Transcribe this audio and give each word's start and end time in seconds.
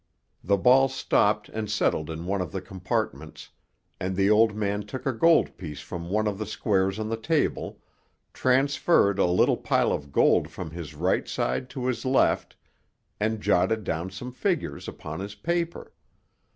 The 0.43 0.57
ball 0.57 0.87
stopped 0.89 1.47
and 1.49 1.69
settled 1.69 2.09
in 2.09 2.25
one 2.25 2.41
of 2.41 2.51
the 2.51 2.59
compartments, 2.59 3.49
and 3.99 4.15
the 4.15 4.31
old 4.31 4.55
man 4.55 4.81
took 4.81 5.05
a 5.05 5.13
gold 5.13 5.55
piece 5.57 5.79
from 5.81 6.09
one 6.09 6.25
of 6.27 6.39
the 6.39 6.47
squares 6.47 6.97
on 6.97 7.07
the 7.07 7.15
table, 7.17 7.77
transferred 8.33 9.19
a 9.19 9.27
little 9.27 9.57
pile 9.57 9.91
of 9.91 10.11
gold 10.11 10.49
from 10.49 10.71
his 10.71 10.95
right 10.95 11.27
side 11.27 11.69
to 11.69 11.85
his 11.85 12.03
left, 12.03 12.55
and 13.19 13.41
jotted 13.41 13.83
down 13.83 14.09
some 14.09 14.31
figures 14.31 14.87
upon 14.87 15.19
his 15.19 15.35
paper. 15.35 15.93